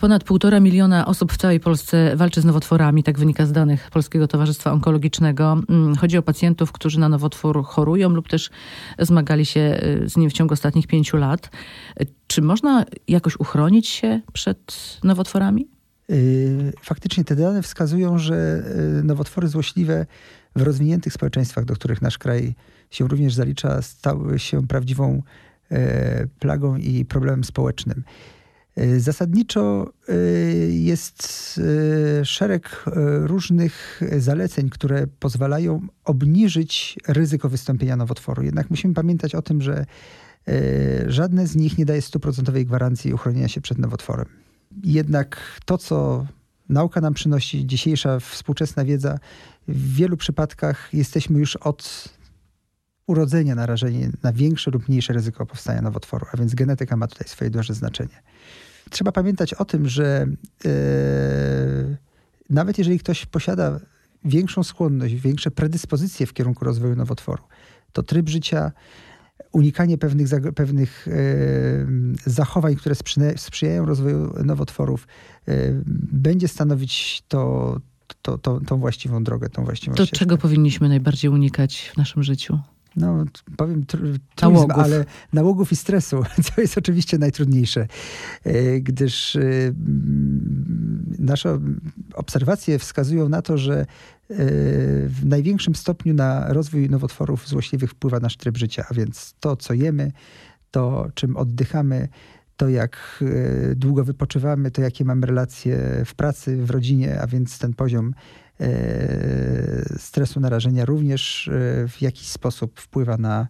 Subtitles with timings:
[0.00, 4.28] Ponad półtora miliona osób w całej Polsce walczy z nowotworami, tak wynika z danych Polskiego
[4.28, 5.62] Towarzystwa Onkologicznego.
[5.68, 8.50] Mm, chodzi o pacjentów, którzy na nowotwór chorują lub też
[8.98, 11.50] zmagali się y, z nim w ciągu ostatnich pięciu lat.
[12.26, 15.68] Czy można jakoś uchronić się przed nowotworami?
[16.10, 18.62] Y, faktycznie te dane wskazują, że
[19.00, 20.06] y, nowotwory złośliwe
[20.56, 22.54] w rozwiniętych społeczeństwach, do których nasz kraj
[22.90, 25.22] się również zalicza, stały się prawdziwą
[25.70, 28.04] e, plagą i problemem społecznym.
[28.76, 30.14] E, zasadniczo e,
[30.70, 31.60] jest
[32.24, 32.84] szereg
[33.20, 38.42] różnych zaleceń, które pozwalają obniżyć ryzyko wystąpienia nowotworu.
[38.42, 39.86] Jednak musimy pamiętać o tym, że
[41.06, 44.26] żadne z nich nie daje stuprocentowej gwarancji uchronienia się przed nowotworem.
[44.84, 46.26] Jednak to, co
[46.68, 49.18] nauka nam przynosi, dzisiejsza współczesna wiedza,
[49.68, 52.08] w wielu przypadkach jesteśmy już od
[53.06, 57.50] urodzenia narażeni na większe lub mniejsze ryzyko powstania nowotworu, a więc genetyka ma tutaj swoje
[57.50, 58.22] duże znaczenie.
[58.90, 60.26] Trzeba pamiętać o tym, że
[60.64, 60.70] yy,
[62.50, 63.80] nawet jeżeli ktoś posiada
[64.24, 67.42] większą skłonność, większe predyspozycje w kierunku rozwoju nowotworu,
[67.92, 68.72] to tryb życia,
[69.52, 72.94] unikanie pewnych, pewnych yy, zachowań, które
[73.36, 75.06] sprzyjają rozwoju nowotworów,
[75.46, 77.76] yy, będzie stanowić to,
[78.22, 80.18] to, to, tą właściwą drogę, tą właściwą To ścieżkę.
[80.18, 82.58] czego powinniśmy najbardziej unikać w naszym życiu?
[82.96, 83.24] No
[83.56, 83.86] powiem
[84.34, 86.22] truizm, ale nałogów i stresu,
[86.54, 87.86] co jest oczywiście najtrudniejsze,
[88.44, 89.40] e, gdyż e,
[91.18, 91.58] nasze
[92.14, 93.86] obserwacje wskazują na to, że e,
[95.06, 99.74] w największym stopniu na rozwój nowotworów złośliwych wpływa nasz tryb życia, a więc to, co
[99.74, 100.12] jemy,
[100.70, 102.08] to, czym oddychamy,
[102.56, 103.24] to jak
[103.76, 108.14] długo wypoczywamy, to jakie mamy relacje w pracy, w rodzinie, a więc ten poziom
[109.98, 113.48] stresu narażenia również e, w jakiś sposób wpływa na,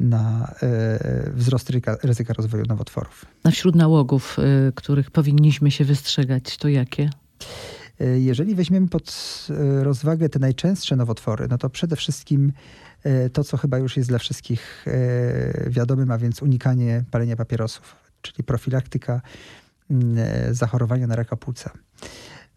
[0.00, 3.26] na e, wzrost ryzyka, ryzyka rozwoju nowotworów.
[3.44, 4.36] A wśród nałogów,
[4.74, 7.10] których powinniśmy się wystrzegać, to jakie?
[8.16, 9.46] Jeżeli weźmiemy pod
[9.82, 12.52] rozwagę te najczęstsze nowotwory, no to przede wszystkim
[13.32, 14.86] to, co chyba już jest dla wszystkich
[15.66, 19.20] wiadomym, a więc unikanie palenia papierosów, czyli profilaktyka
[19.90, 20.16] mm,
[20.54, 21.70] zachorowania na raka płuca.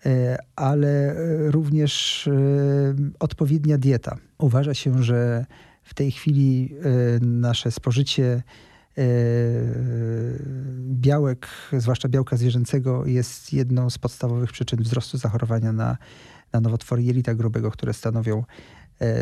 [0.06, 2.32] E, ale e, również e,
[3.20, 4.18] odpowiednia dieta.
[4.38, 5.46] Uważa się, że
[5.84, 6.76] w tej chwili
[7.22, 8.44] nasze spożycie
[10.80, 15.98] białek, zwłaszcza białka zwierzęcego, jest jedną z podstawowych przyczyn wzrostu zachorowania na,
[16.54, 18.44] na nowotwory jelita grubego, które stanowią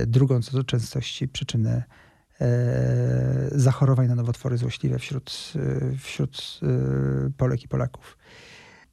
[0.08, 1.84] drugą co do częstości przyczynę
[3.52, 5.54] zachorowań na nowotwory złośliwe wśród,
[6.00, 6.60] wśród
[7.38, 8.18] Polek i Polaków.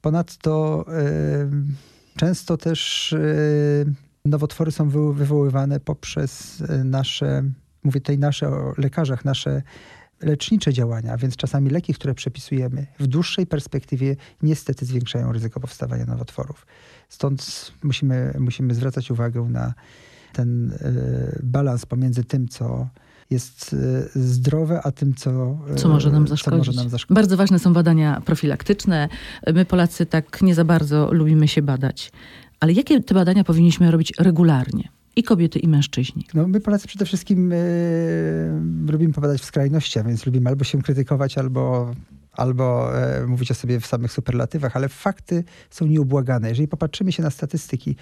[0.01, 0.85] Ponadto
[2.17, 3.15] często też
[4.25, 7.43] nowotwory są wywoływane poprzez nasze,
[7.83, 9.61] mówię tutaj nasze o lekarzach, nasze
[10.21, 16.67] lecznicze działania, więc czasami leki, które przepisujemy, w dłuższej perspektywie niestety zwiększają ryzyko powstawania nowotworów.
[17.09, 19.73] Stąd musimy, musimy zwracać uwagę na
[20.33, 20.77] ten
[21.43, 22.89] balans pomiędzy tym, co
[23.31, 23.75] jest
[24.15, 26.57] e, zdrowe, a tym, co, e, co, może, nam zaszkodzić.
[26.57, 27.15] może nam zaszkodzić.
[27.15, 29.09] Bardzo ważne są badania profilaktyczne.
[29.53, 32.11] My Polacy tak nie za bardzo lubimy się badać.
[32.59, 34.89] Ale jakie te badania powinniśmy robić regularnie?
[35.15, 36.25] I kobiety, i mężczyźni.
[36.33, 40.81] No, my Polacy przede wszystkim yy, lubimy popadać w skrajności, a więc lubimy albo się
[40.81, 41.91] krytykować, albo
[42.31, 46.49] albo e, mówić o sobie w samych superlatywach, ale fakty są nieubłagane.
[46.49, 47.95] Jeżeli popatrzymy się na statystyki,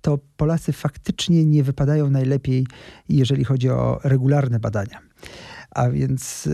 [0.00, 2.66] to Polacy faktycznie nie wypadają najlepiej,
[3.08, 4.98] jeżeli chodzi o regularne badania.
[5.70, 6.48] A więc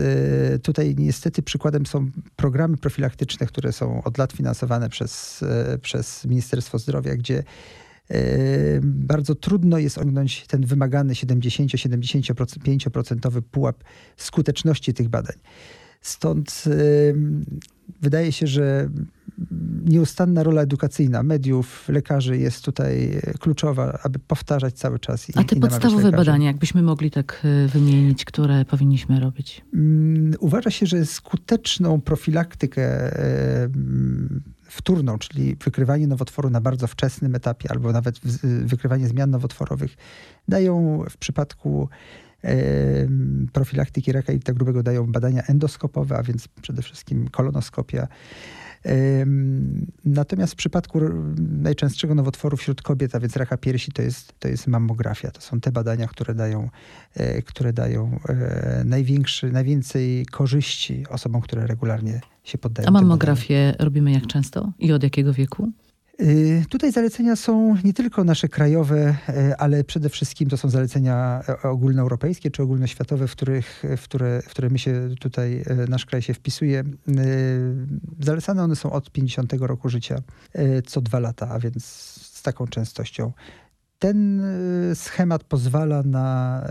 [0.55, 6.25] e, tutaj niestety przykładem są programy profilaktyczne, które są od lat finansowane przez, e, przez
[6.25, 7.43] Ministerstwo Zdrowia, gdzie
[8.09, 8.15] e,
[8.83, 13.83] bardzo trudno jest osiągnąć ten wymagany 70-75% pułap
[14.17, 15.35] skuteczności tych badań.
[16.01, 16.63] Stąd
[18.01, 18.89] wydaje się, że
[19.85, 25.29] nieustanna rola edukacyjna mediów, lekarzy jest tutaj kluczowa, aby powtarzać cały czas.
[25.29, 29.61] I, A te i podstawowe badania, jakbyśmy mogli tak e, wymienić, które powinniśmy robić?
[29.73, 33.11] Mm, uważa się, że skuteczną profilaktykę
[34.63, 39.97] wtórną, czyli wykrywanie nowotworu na bardzo wczesnym etapie, albo nawet wykrywanie zmian nowotworowych,
[40.47, 41.89] dają w przypadku
[43.53, 48.07] profilaktyki raka jelita grubego dają badania endoskopowe, a więc przede wszystkim kolonoskopia.
[50.05, 50.99] Natomiast w przypadku
[51.37, 55.31] najczęstszego nowotworu wśród kobiet, a więc raka piersi, to jest, to jest mammografia.
[55.31, 56.69] To są te badania, które dają,
[57.15, 62.87] e, które dają e, największy, najwięcej korzyści osobom, które regularnie się poddają.
[62.87, 65.71] A mammografię robimy jak często i od jakiego wieku?
[66.21, 71.41] Y, tutaj zalecenia są nie tylko nasze krajowe, y, ale przede wszystkim to są zalecenia
[71.49, 76.05] e, ogólnoeuropejskie czy ogólnoświatowe, w, których, w, które, w które my się tutaj, e, nasz
[76.05, 76.79] kraj się wpisuje.
[76.79, 77.87] Y,
[78.19, 80.21] zalecane one są od 50 roku życia,
[80.53, 81.85] e, co dwa lata, a więc
[82.21, 83.31] z taką częstością.
[83.99, 84.41] Ten
[84.95, 86.63] schemat pozwala na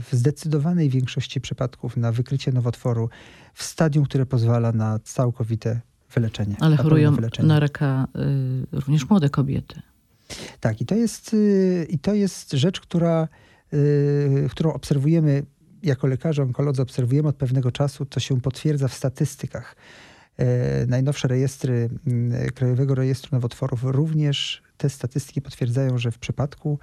[0.00, 3.08] w zdecydowanej większości przypadków na wykrycie nowotworu
[3.54, 5.80] w stadium, które pozwala na całkowite
[6.14, 6.56] wyleczenie.
[6.60, 7.48] Ale chorują wyleczenie.
[7.48, 8.08] na raka
[8.72, 9.82] y, również młode kobiety.
[10.60, 13.28] Tak, i to jest, y, i to jest rzecz, która,
[13.74, 15.42] y, którą obserwujemy
[15.82, 19.76] jako lekarze, onkolodzy, obserwujemy od pewnego czasu, to się potwierdza w statystykach.
[20.36, 26.78] E, najnowsze rejestry mm, Krajowego Rejestru Nowotworów również te statystyki potwierdzają, że w przypadku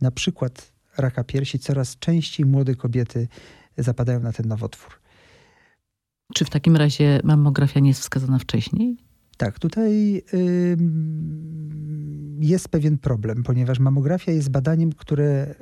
[0.00, 3.28] na przykład raka piersi coraz częściej młode kobiety
[3.78, 5.03] zapadają na ten nowotwór.
[6.34, 8.96] Czy w takim razie mammografia nie jest wskazana wcześniej?
[9.36, 10.76] Tak, tutaj y,
[12.40, 15.54] jest pewien problem, ponieważ mammografia jest badaniem, które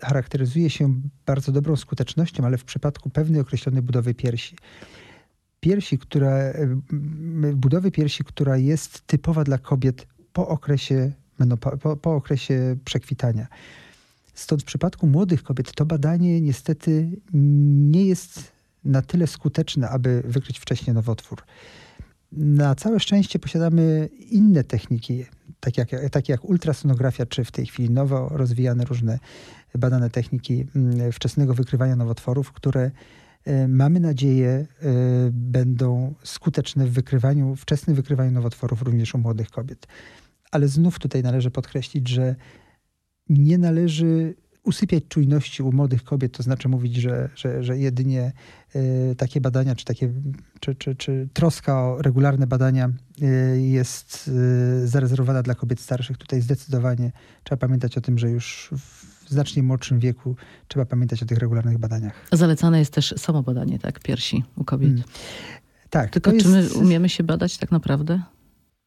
[0.00, 0.94] y, charakteryzuje się
[1.26, 4.56] bardzo dobrą skutecznością, ale w przypadku pewnej określonej budowy piersi.
[5.60, 6.76] Piersi, która, y,
[7.54, 11.12] budowy piersi, która jest typowa dla kobiet po okresie,
[11.60, 13.46] po, po okresie przekwitania.
[14.34, 20.58] Stąd w przypadku młodych kobiet to badanie niestety nie jest na tyle skuteczne, aby wykryć
[20.58, 21.42] wcześniej nowotwór.
[22.32, 25.24] Na całe szczęście posiadamy inne techniki,
[25.60, 29.18] takie jak, takie jak ultrasonografia, czy w tej chwili nowo rozwijane różne
[29.78, 32.90] badane techniki mm, wczesnego wykrywania nowotworów, które
[33.44, 34.66] e, mamy nadzieję e,
[35.32, 39.86] będą skuteczne w wykrywaniu, wczesnym wykrywaniu nowotworów również u młodych kobiet.
[40.50, 42.36] Ale znów tutaj należy podkreślić, że
[43.28, 48.32] nie należy usypiać czujności u młodych kobiet, to znaczy mówić, że, że, że jedynie
[48.76, 50.12] y, takie badania, czy, takie,
[50.60, 52.90] czy, czy, czy troska o regularne badania
[53.22, 54.30] y, jest
[54.82, 56.18] y, zarezerwowana dla kobiet starszych.
[56.18, 57.12] Tutaj zdecydowanie
[57.44, 60.36] trzeba pamiętać o tym, że już w znacznie młodszym wieku
[60.68, 62.26] trzeba pamiętać o tych regularnych badaniach.
[62.32, 64.88] Zalecane jest też samo badanie, tak, piersi u kobiet.
[64.88, 65.08] Hmm.
[65.90, 66.10] Tak.
[66.10, 66.46] Tylko jest...
[66.46, 68.22] czy my umiemy się badać tak naprawdę?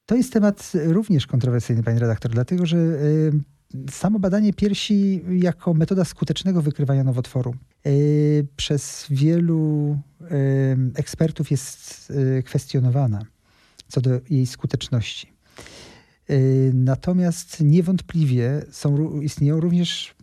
[0.06, 2.78] To jest temat również kontrowersyjny, pani redaktor, dlatego że
[3.90, 7.56] samo badanie piersi jako metoda skutecznego wykrywania nowotworu
[7.86, 7.90] e,
[8.56, 10.28] przez wielu e,
[10.96, 13.26] ekspertów jest e, kwestionowana
[13.88, 15.34] co do jej skuteczności.
[16.74, 20.16] Natomiast niewątpliwie są, istnieją również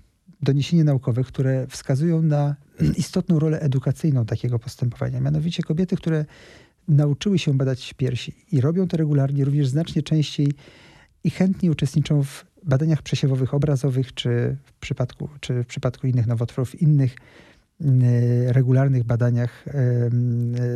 [0.42, 2.56] doniesienia naukowe, które wskazują na
[2.96, 5.20] istotną rolę edukacyjną takiego postępowania.
[5.20, 6.24] Mianowicie kobiety, które
[6.88, 10.52] nauczyły się badać piersi i robią to regularnie, również znacznie częściej
[11.24, 16.82] i chętnie uczestniczą w badaniach przesiewowych obrazowych, czy w przypadku, czy w przypadku innych nowotworów,
[16.82, 17.16] innych
[18.46, 19.64] regularnych badaniach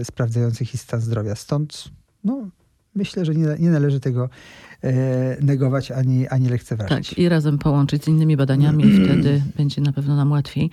[0.05, 1.35] sprawdzających ich stan zdrowia.
[1.35, 1.85] Stąd
[2.25, 2.49] no,
[2.95, 4.29] myślę, że nie, nie należy tego
[4.83, 7.09] e, negować ani, ani lekceważyć.
[7.09, 10.71] Tak, i razem połączyć z innymi badaniami wtedy będzie na pewno nam łatwiej.